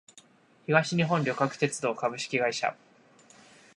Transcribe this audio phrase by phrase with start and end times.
[0.65, 2.75] 東日本旅客鉄道株式会社